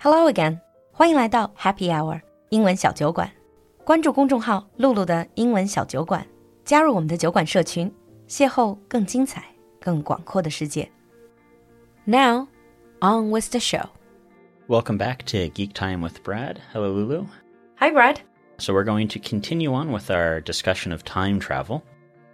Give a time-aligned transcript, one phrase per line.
[0.00, 0.60] Hello again，
[0.92, 3.30] 欢迎来到 Happy Hour 英文小酒馆。
[3.84, 6.26] 关注公众号“露露的英文小酒馆”，
[6.64, 7.92] 加入我们的酒馆社群，
[8.28, 9.44] 邂逅更精彩、
[9.80, 10.90] 更广阔的世界。
[12.04, 12.48] Now,
[13.00, 13.86] on with the show.
[14.68, 16.58] Welcome back to Geek Time with Brad.
[16.72, 17.26] Hello, Lulu.
[17.76, 18.18] Hi, Brad.
[18.58, 21.82] So, we're going to continue on with our discussion of time travel.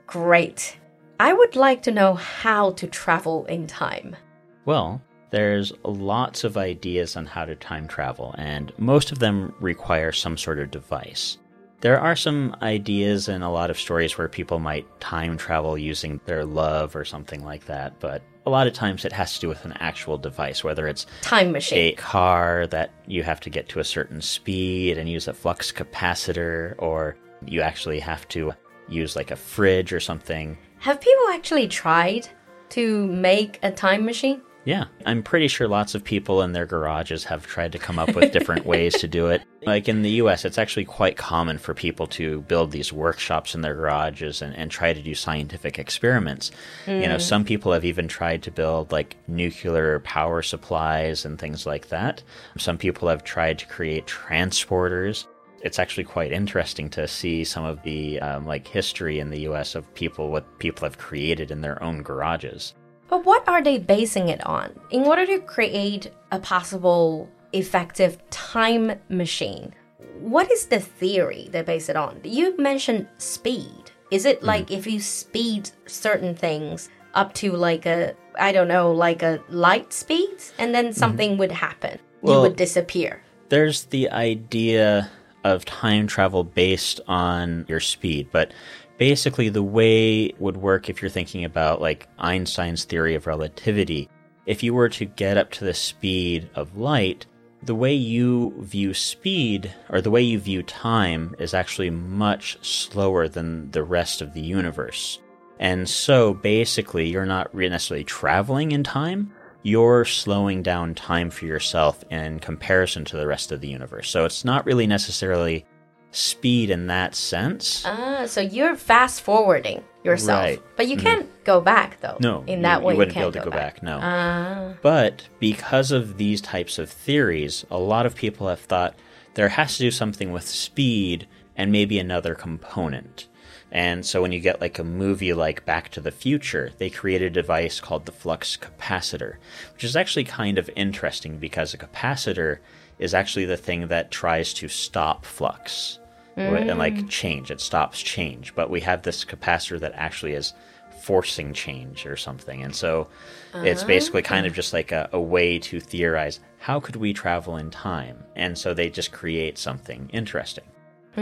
[0.07, 0.77] Great.
[1.19, 4.17] I would like to know how to travel in time.
[4.65, 10.12] Well, there's lots of ideas on how to time travel, and most of them require
[10.12, 11.38] some sort of device.
[11.82, 16.20] There are some ideas and a lot of stories where people might time travel using
[16.26, 19.48] their love or something like that, but a lot of times it has to do
[19.48, 23.70] with an actual device, whether it's Time machine, a car that you have to get
[23.70, 27.16] to a certain speed and use a flux capacitor, or
[27.46, 28.54] you actually have to
[28.88, 30.58] use like a fridge or something.
[30.80, 32.28] Have people actually tried
[32.70, 34.42] to make a time machine?
[34.68, 38.14] Yeah, I'm pretty sure lots of people in their garages have tried to come up
[38.14, 39.42] with different ways to do it.
[39.66, 43.62] Like in the US, it's actually quite common for people to build these workshops in
[43.62, 46.52] their garages and, and try to do scientific experiments.
[46.86, 51.66] You know, some people have even tried to build like nuclear power supplies and things
[51.66, 52.22] like that.
[52.58, 55.28] Some people have tried to create transporters.
[55.62, 59.76] It's actually quite interesting to see some of the um, like history in the US
[59.76, 62.74] of people, what people have created in their own garages.
[63.10, 64.78] But what are they basing it on?
[64.92, 69.74] In order to create a possible effective time machine,
[70.20, 72.20] what is the theory they base it on?
[72.24, 73.92] You mentioned speed.
[74.12, 74.48] Is it mm-hmm.
[74.48, 79.42] like if you speed certain things up to like a, I don't know, like a
[79.50, 80.94] light speed, and then mm-hmm.
[80.94, 82.00] something would happen?
[82.24, 83.22] you would disappear.
[83.50, 85.10] there's the idea
[85.44, 88.52] of time travel based on your speed, but
[88.98, 94.10] basically the way would work if you're thinking about like Einstein's theory of relativity,
[94.46, 97.26] if you were to get up to the speed of light,
[97.64, 103.28] the way you view speed or the way you view time is actually much slower
[103.28, 105.20] than the rest of the universe.
[105.60, 109.34] And so basically, you're not necessarily traveling in time,
[109.64, 114.10] you're slowing down time for yourself in comparison to the rest of the universe.
[114.10, 115.66] So it's not really necessarily
[116.12, 117.84] speed in that sense.
[117.86, 120.62] Ah, so you're fast forwarding yourself, Right.
[120.76, 122.18] but you can't go back though.
[122.20, 124.00] No, in that you way, you wouldn't be can't able to go back, no.
[124.02, 128.96] Ah, But because of these types of theories, a lot of people have thought
[129.36, 133.28] there has to do something with speed and maybe another component.
[133.70, 137.22] And so when you get like a movie like Back to the Future, they create
[137.22, 139.36] a device called the flux capacitor,
[139.74, 142.60] which is actually kind of interesting because a capacitor
[143.00, 146.00] is actually the thing that tries to stop flux
[146.36, 147.52] and like change.
[147.52, 148.54] It stops change.
[148.56, 150.54] But we have this capacitor that actually is
[151.02, 152.64] forcing change or something.
[152.64, 153.08] And so
[153.56, 157.58] it's basically kind of just like a, a way to theorize how could we travel
[157.58, 158.24] in time?
[158.36, 160.66] And so they just create something interesting.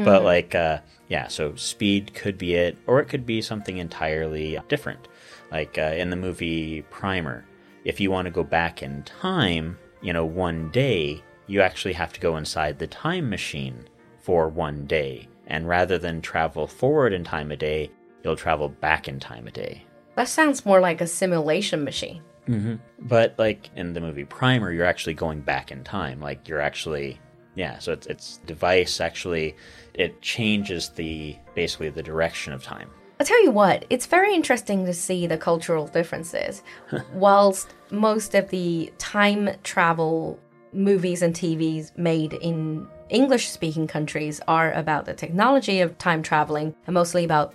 [0.04, 4.60] But like, uh, yeah, so speed could be it, or it could be something entirely
[4.68, 5.08] different.
[5.52, 7.46] Like uh, in the movie Primer,
[7.86, 12.14] if you want to go back in time, you know, one day, you actually have
[12.14, 13.88] to go inside the time machine
[14.20, 15.28] for one day.
[15.48, 17.92] And rather than travel forward in time a day,
[18.24, 19.86] you'll travel back in time a day.
[20.16, 22.24] that sounds more like a simulation machine.
[22.48, 22.76] Mm-hmm.
[23.00, 26.20] But like in the movie Primer, you're actually going back in time.
[26.20, 27.20] Like you're actually,
[27.56, 27.80] yeah.
[27.80, 29.56] So it's it's device actually
[29.94, 32.90] it changes the basically the direction of time.
[33.20, 36.64] I'll tell you what, it's very interesting to see the cultural differences.
[37.14, 40.38] Whilst most of the time travel
[40.76, 46.76] movies and TVs made in English speaking countries are about the technology of time traveling
[46.88, 47.54] and mostly about,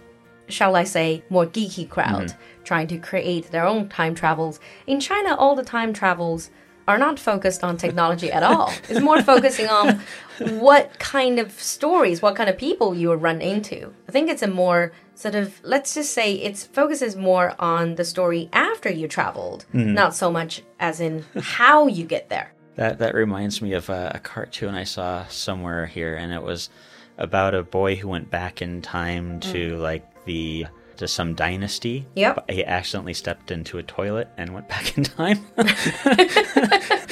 [0.48, 2.64] shall I say, more geeky crowd mm-hmm.
[2.64, 4.60] trying to create their own time travels.
[4.86, 6.50] In China, all the time travels
[6.88, 8.72] are not focused on technology at all.
[8.88, 10.00] It's more focusing on
[10.38, 13.94] what kind of stories, what kind of people you will run into.
[14.08, 18.04] I think it's a more sort of let's just say it focuses more on the
[18.04, 19.94] story after you traveled, mm-hmm.
[19.94, 22.52] not so much as in how you get there.
[22.80, 26.70] That that reminds me of a, a cartoon I saw somewhere here, and it was
[27.18, 29.78] about a boy who went back in time to mm.
[29.78, 30.64] like the
[30.96, 32.06] to some dynasty.
[32.14, 32.36] Yep.
[32.36, 35.44] But He accidentally stepped into a toilet and went back in time.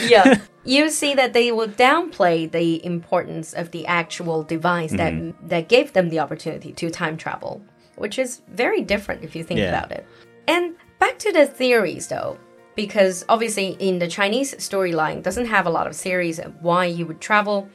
[0.09, 0.41] yeah.
[0.65, 5.49] You see that they will downplay the importance of the actual device that mm-hmm.
[5.49, 7.61] that gave them the opportunity to time travel,
[7.97, 9.69] which is very different if you think Yeah.
[9.69, 10.07] about it.
[10.47, 12.39] And back to the theories though,
[12.79, 17.05] because obviously in the Chinese storyline doesn't have a lot of theories of why you
[17.07, 17.69] would travel.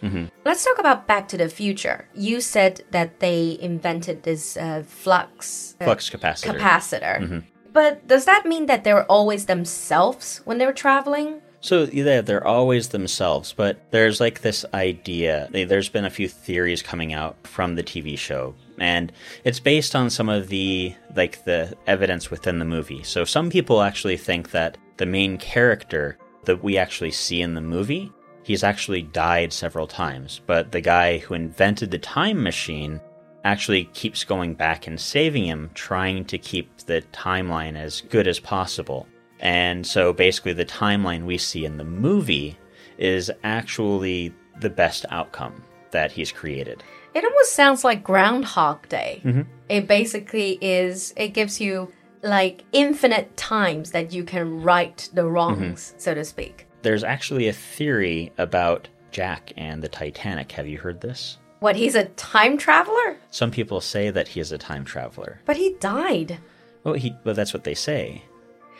[0.45, 2.07] Let's talk about Back to the Future.
[2.15, 6.57] You said that they invented this uh, flux uh, Flux capacitor.
[6.57, 7.43] capacitor.
[7.73, 11.41] But does that mean that they were always themselves when they were traveling?
[11.59, 15.49] So yeah, they're always themselves, but there's like this idea.
[15.51, 19.11] There's been a few theories coming out from the TV show, and
[19.43, 23.03] it's based on some of the like the evidence within the movie.
[23.03, 27.61] So some people actually think that the main character that we actually see in the
[27.61, 28.11] movie,
[28.43, 32.99] he's actually died several times, but the guy who invented the time machine
[33.43, 38.39] actually keeps going back and saving him, trying to keep the timeline as good as
[38.39, 39.07] possible.
[39.39, 42.57] And so basically, the timeline we see in the movie
[42.97, 46.83] is actually the best outcome that he's created.
[47.13, 49.21] It almost sounds like Groundhog Day.
[49.23, 49.41] Mm-hmm.
[49.69, 51.91] It basically is, it gives you
[52.23, 55.99] like infinite times that you can right the wrongs, mm-hmm.
[55.99, 56.67] so to speak.
[56.81, 60.51] There's actually a theory about Jack and the Titanic.
[60.53, 61.37] Have you heard this?
[61.59, 63.17] What, he's a time traveler?
[63.31, 65.39] Some people say that he is a time traveler.
[65.45, 66.39] But he died.
[66.83, 68.23] Well, he well that's what they say.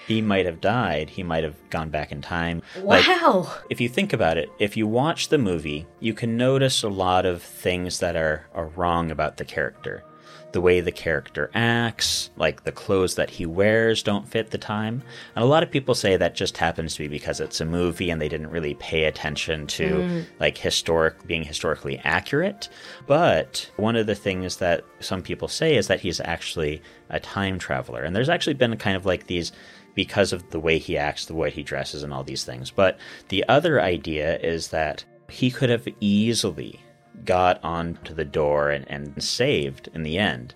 [0.06, 1.10] He might have died.
[1.10, 2.62] He might have gone back in time.
[2.76, 3.50] Like, Wow.
[3.70, 7.26] if you think about it, if you watch the movie, you can notice a lot
[7.26, 10.04] of things that are, are wrong about the character.
[10.52, 15.02] The way the character acts, like the clothes that he wears don't fit the time.
[15.36, 18.12] And a lot of people say that just happens to be because it's a movie
[18.12, 20.26] and they didn't really pay attention to mm.
[20.40, 22.70] like historic being historically accurate.
[23.08, 27.58] But one of the things that some people say is that he's actually a time
[27.58, 28.04] traveler.
[28.04, 29.52] And there's actually been kind of like these
[29.96, 32.72] because of the way he acts, the way he dresses, and all these things.
[32.72, 32.98] But
[33.30, 36.80] the other idea is that he could have easily
[37.26, 40.54] got onto the door and, and saved in the end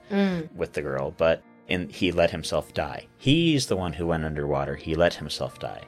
[0.56, 3.07] with the girl, but in, he let himself die.
[3.18, 4.75] He's the one who went underwater.
[4.75, 5.83] He let himself die.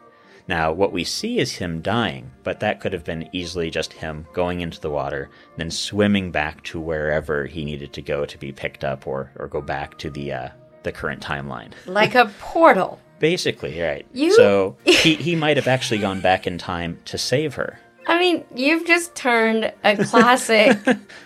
[0.48, 4.26] Now, what we see is him dying, but that could have been easily just him
[4.34, 8.52] going into the water, then swimming back to wherever he needed to go to be
[8.52, 10.50] picked up or, or go back to the uh,
[10.84, 11.72] the current timeline.
[11.86, 13.00] Like a portal.
[13.20, 14.08] Basically, right.
[14.14, 17.80] You- So he, he might have actually gone back in time to save her.
[18.20, 20.78] I mean, you've just turned a classic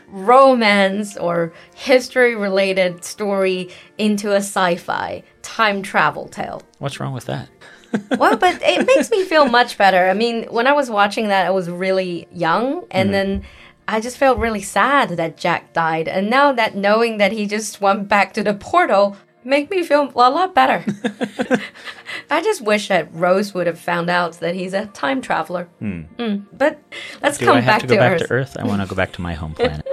[0.09, 6.61] romance or history related story into a sci fi time travel tale.
[6.77, 7.49] What's wrong with that?
[8.19, 10.07] well, but it makes me feel much better.
[10.07, 13.11] I mean, when I was watching that, I was really young, and mm-hmm.
[13.11, 13.43] then
[13.87, 16.07] I just felt really sad that Jack died.
[16.07, 20.11] And now that knowing that he just went back to the portal make me feel
[20.15, 20.83] a lot better.
[22.29, 25.67] I just wish that Rose would have found out that he's a time traveler.
[25.81, 26.45] Mm.
[26.53, 26.79] But
[27.21, 28.27] let's Do come I have back to go to back Earth.
[28.27, 28.57] to Earth?
[28.59, 29.85] I want to go back to my home planet.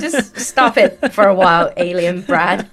[0.00, 2.68] Just stop it for a while, alien Brad.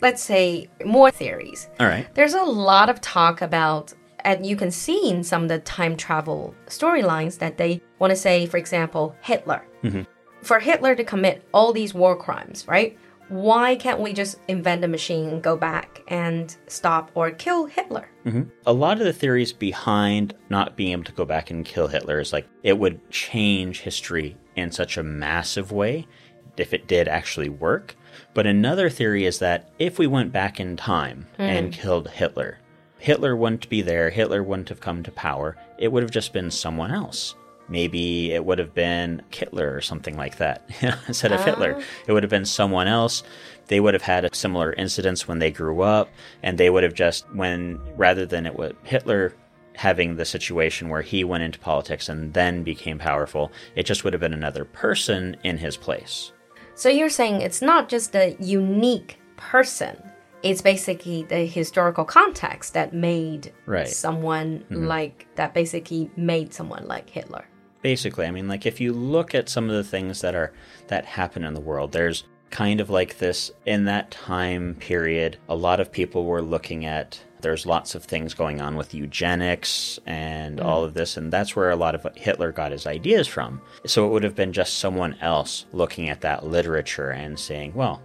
[0.00, 1.68] Let's say more theories.
[1.78, 2.12] All right.
[2.14, 3.92] There's a lot of talk about,
[4.24, 8.16] and you can see in some of the time travel storylines that they want to
[8.16, 9.62] say, for example, Hitler.
[10.42, 12.98] For Hitler to commit all these war crimes, right?
[13.30, 18.10] Why can't we just invent a machine and go back and stop or kill Hitler?
[18.26, 18.42] Mm-hmm.
[18.66, 22.18] A lot of the theories behind not being able to go back and kill Hitler
[22.18, 26.08] is like it would change history in such a massive way
[26.56, 27.94] if it did actually work.
[28.34, 31.42] But another theory is that if we went back in time hmm.
[31.42, 32.58] and killed Hitler,
[32.98, 36.50] Hitler wouldn't be there, Hitler wouldn't have come to power, it would have just been
[36.50, 37.36] someone else.
[37.70, 40.68] Maybe it would have been Hitler or something like that
[41.08, 41.76] instead of Hitler.
[41.78, 41.82] Oh.
[42.06, 43.22] It would have been someone else.
[43.68, 46.10] They would have had a similar incidents when they grew up,
[46.42, 49.32] and they would have just when rather than it was Hitler
[49.76, 54.12] having the situation where he went into politics and then became powerful, it just would
[54.12, 56.32] have been another person in his place.
[56.74, 59.96] So you're saying it's not just a unique person.
[60.42, 63.86] It's basically the historical context that made Right.
[63.88, 64.84] someone mm-hmm.
[64.86, 67.44] like that basically made someone like Hitler.
[67.82, 70.52] Basically i mean like if you look at some of the things that are
[70.88, 75.54] that happen in the world there's kind of like this in that time period a
[75.54, 80.58] lot of people were looking at there's lots of things going on with eugenics and
[80.58, 80.66] hmm.
[80.66, 83.60] all of this and that's where a lot of hitler got his ideas from.
[83.86, 88.02] So it would have been just someone else looking at that literature and saying well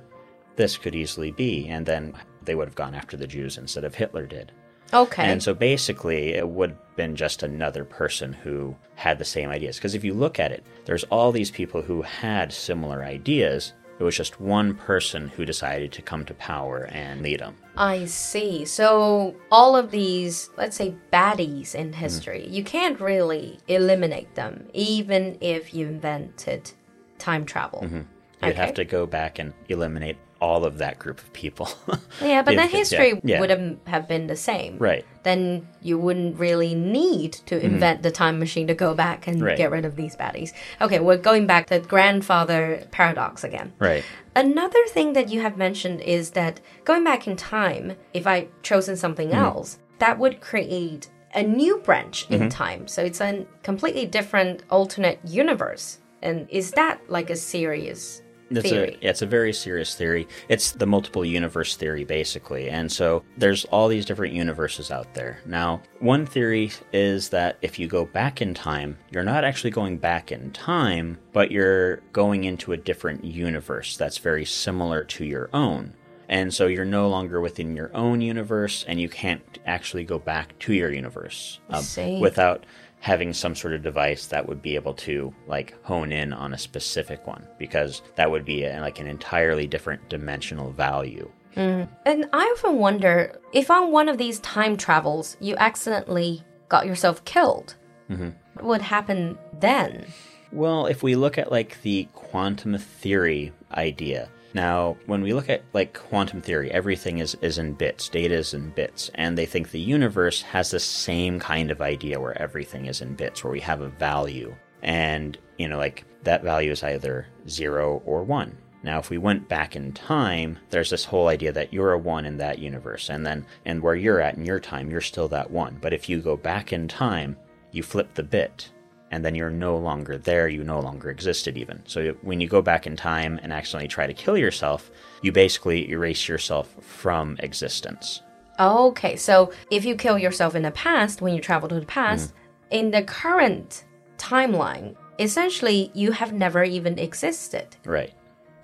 [0.56, 2.14] this could easily be and then
[2.44, 4.52] they would have gone after the jews instead of hitler did
[4.96, 5.24] Okay.
[5.26, 9.76] and so basically, it would have been just another person who had the same ideas.
[9.78, 13.74] Because if you look at it, there's all these people who had similar ideas.
[14.00, 17.56] It was just one person who decided to come to power and lead them.
[17.78, 18.66] I see.
[18.66, 22.00] So all of these, let's say baddies in mm-hmm.
[22.00, 26.72] history, you can't really eliminate them even if you invented
[27.20, 27.82] time travel.
[27.84, 27.96] Mm-hmm.
[27.96, 28.54] You'd Okay.
[28.54, 31.68] have to go back and eliminate all of that group of people.
[32.22, 33.40] Yeah, but then it- yeah, history yeah.
[33.40, 33.50] would
[33.88, 34.78] have, been the same.
[34.78, 35.06] right.
[35.24, 37.66] Then you wouldn't really need to mm-hmm.
[37.66, 39.58] invent the time machine to go back and Right.
[39.58, 40.54] get rid of these baddies.
[40.82, 43.74] Okay, we're going back to grandfather paradox again.
[43.80, 44.04] Right.
[44.36, 48.96] Another thing that you have mentioned is that going back in time, if I chosen
[48.96, 49.50] something mm-hmm.
[49.50, 52.50] else, that would create a new branch in mm-hmm.
[52.50, 52.88] time.
[52.88, 56.00] So it's a completely different alternate universe.
[56.22, 58.98] And is that like a serious It's theory?
[59.02, 60.28] a, it's a very serious theory.
[60.50, 62.70] It's the multiple universe theory, basically.
[62.70, 65.40] And so there's all these different universes out there.
[65.46, 69.98] Now, one theory is that if you go back in time, you're not actually going
[69.98, 75.50] back in time, but you're going into a different universe that's very similar to your
[75.54, 75.94] own.
[76.28, 80.58] And so you're no longer within your own universe, and you can't actually go back
[80.60, 82.66] to your universe um, without
[83.06, 86.58] having some sort of device that would be able to like hone in on a
[86.58, 91.32] specific one because that would be a, like an entirely different dimensional value.
[91.56, 91.94] Mm-hmm.
[92.04, 97.24] And I often wonder if on one of these time travels you accidentally got yourself
[97.26, 97.76] killed,
[98.10, 98.30] mm-hmm.
[98.56, 100.08] what would happen then?
[100.52, 105.64] Well, if we look at like the quantum theory idea, now when we look at
[105.74, 109.70] like quantum theory, everything is, is in bits, data is in bits, and they think
[109.70, 113.60] the universe has the same kind of idea where everything is in bits, where we
[113.60, 114.56] have a value.
[114.82, 118.58] And, you know, like that value is either zero or one.
[118.82, 122.26] Now, if we went back in time, there's this whole idea that you're a one
[122.26, 125.52] in that universe, and then, and where you're at in your time, you're still that
[125.52, 125.78] one.
[125.82, 127.36] But if you go back in time,
[127.72, 128.72] you flip the bit,
[129.12, 131.82] and then you're no longer there, you no longer existed even.
[131.86, 134.90] So when you go back in time and accidentally try to kill yourself,
[135.22, 138.22] you basically erase yourself from existence.
[138.60, 142.30] Okay, so if you kill yourself in the past, when you travel to the past,
[142.30, 142.76] mm-hmm.
[142.78, 143.84] in the current
[144.18, 147.76] timeline, essentially you have never even existed.
[147.86, 148.14] Right.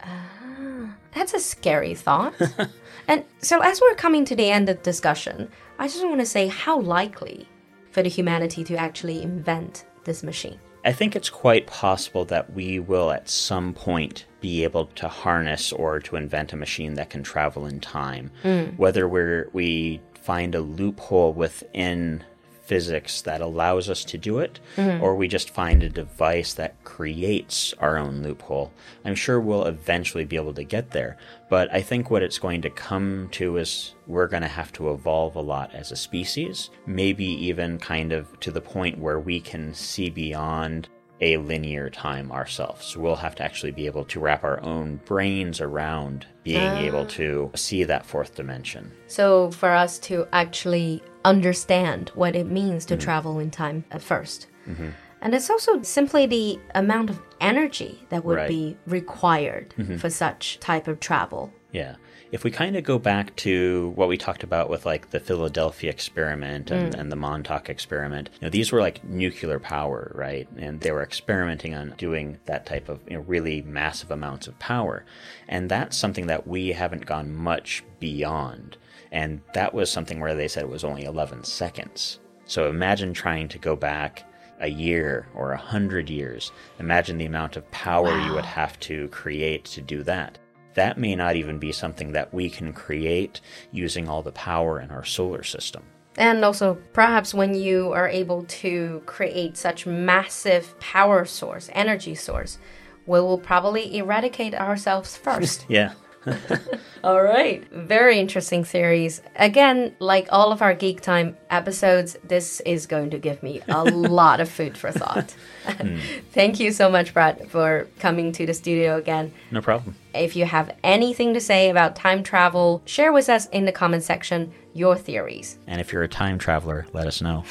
[0.04, 2.34] Ah, that's a scary thought.
[3.08, 6.26] and so, as we're coming to the end of the discussion, I just want to
[6.26, 7.48] say how likely
[7.92, 10.60] for the humanity to actually invent this machine.
[10.84, 15.72] I think it's quite possible that we will at some point be able to harness
[15.72, 18.32] or to invent a machine that can travel in time.
[18.42, 18.64] Hmm.
[18.78, 22.24] Whether we're, we find a loophole within
[22.72, 25.04] physics that allows us to do it, mm-hmm.
[25.04, 28.72] or we just find a device that creates our own loophole.
[29.04, 31.18] I'm sure we'll eventually be able to get there.
[31.50, 34.94] But I think what it's going to come to is we're going to have to
[34.94, 39.42] evolve a lot as a species, maybe even kind of to the point where we
[39.42, 40.88] can see beyond
[41.20, 42.86] a linear time ourselves.
[42.86, 47.02] So we'll have to actually be able to wrap our own brains around being able
[47.02, 47.16] ah.
[47.20, 48.94] to see that fourth dimension.
[49.08, 53.04] So, for us to actually understand what it means to mm-hmm.
[53.04, 54.90] travel in time at 1st mm-hmm.
[55.22, 58.50] And it's also simply the amount of energy that would Right.
[58.50, 59.98] be required mm-hmm.
[59.98, 61.54] for such type of travel.
[61.72, 61.96] Yeah.
[62.32, 65.90] If we kind of go back to what we talked about with like the Philadelphia
[65.90, 67.00] experiment and, mm.
[67.00, 70.48] and the Montauk experiment, you know, these were like nuclear power, right?
[70.58, 74.58] And they were experimenting on doing that type of you know, really massive amounts of
[74.60, 75.04] power.
[75.50, 78.78] And that's something that we haven't gone much beyond.
[79.12, 82.20] And that was something where they said it was only 11 seconds.
[82.46, 84.26] So imagine trying to go back
[84.62, 86.52] a year or a hundred years.
[86.80, 90.38] Imagine the amount of power you would have to create to do that.
[90.76, 93.42] That may not even be something that we can create
[93.72, 95.84] using all the power in our solar system.
[96.18, 102.58] And also, perhaps when you are able to create such massive power source, energy source,
[103.06, 105.66] we will probably eradicate ourselves first.
[105.70, 105.94] Yeah.
[107.04, 107.68] All right.
[107.72, 109.22] Very interesting theories.
[109.36, 113.84] Again, like all of our Geek Time episodes, this is going to give me a
[113.84, 115.34] lot of food for thought.
[115.66, 115.98] Hmm.
[116.32, 119.34] Thank you so much, Brad, for coming to the studio again.
[119.50, 119.96] No problem.
[120.14, 124.04] If you have anything to say about time travel, share with us in the comment
[124.04, 125.58] section your theories.
[125.68, 127.44] And if you're a time traveler, let us know.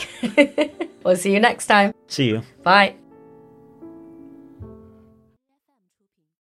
[1.05, 1.93] We'll see you next time.
[2.09, 2.43] See you.
[2.63, 2.95] Bye.